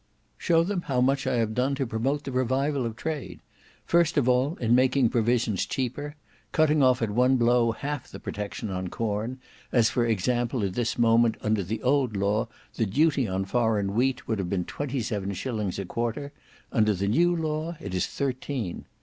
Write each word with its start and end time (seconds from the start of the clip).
"Show 0.39 0.63
them 0.63 0.81
how 0.87 0.99
much 0.99 1.27
I 1.27 1.35
have 1.35 1.53
done 1.53 1.75
to 1.75 1.85
promote 1.85 2.23
the 2.23 2.31
revival 2.31 2.87
of 2.87 2.95
trade. 2.95 3.39
First 3.85 4.17
of 4.17 4.27
all 4.27 4.55
in 4.55 4.73
making 4.73 5.09
provisions 5.09 5.63
cheaper; 5.67 6.15
cutting 6.51 6.81
off 6.81 7.03
at 7.03 7.11
one 7.11 7.37
blow 7.37 7.71
half 7.71 8.07
the 8.07 8.19
protection 8.19 8.71
on 8.71 8.87
corn, 8.87 9.37
as 9.71 9.91
for 9.91 10.03
example 10.03 10.63
at 10.63 10.73
this 10.73 10.97
moment 10.97 11.37
under 11.43 11.61
the 11.61 11.83
old 11.83 12.17
law 12.17 12.47
the 12.77 12.87
duty 12.87 13.27
on 13.27 13.45
foreign 13.45 13.93
wheat 13.93 14.27
would 14.27 14.39
have 14.39 14.49
been 14.49 14.65
twenty 14.65 15.01
seven 15.03 15.33
shillings 15.33 15.77
a 15.77 15.85
quarter; 15.85 16.31
under 16.71 16.95
the 16.95 17.07
new 17.07 17.35
law 17.35 17.77
it 17.79 17.93
is 17.93 18.07
thirteen. 18.07 18.85